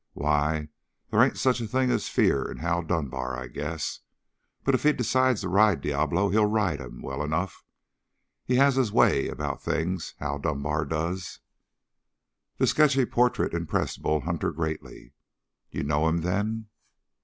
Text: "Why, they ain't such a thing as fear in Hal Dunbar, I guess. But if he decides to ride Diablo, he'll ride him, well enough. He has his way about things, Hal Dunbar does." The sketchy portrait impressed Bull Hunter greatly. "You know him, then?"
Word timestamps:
"Why, 0.13 0.69
they 1.11 1.17
ain't 1.19 1.37
such 1.37 1.61
a 1.61 1.67
thing 1.67 1.91
as 1.91 2.09
fear 2.09 2.43
in 2.49 2.57
Hal 2.57 2.81
Dunbar, 2.81 3.37
I 3.39 3.45
guess. 3.45 3.99
But 4.63 4.73
if 4.73 4.81
he 4.81 4.93
decides 4.93 5.41
to 5.41 5.47
ride 5.47 5.79
Diablo, 5.81 6.29
he'll 6.29 6.47
ride 6.47 6.81
him, 6.81 7.03
well 7.03 7.21
enough. 7.21 7.63
He 8.43 8.55
has 8.55 8.77
his 8.77 8.91
way 8.91 9.27
about 9.27 9.61
things, 9.61 10.15
Hal 10.17 10.39
Dunbar 10.39 10.85
does." 10.85 11.37
The 12.57 12.65
sketchy 12.65 13.05
portrait 13.05 13.53
impressed 13.53 14.01
Bull 14.01 14.21
Hunter 14.21 14.51
greatly. 14.51 15.13
"You 15.69 15.83
know 15.83 16.07
him, 16.09 16.21
then?" 16.21 16.69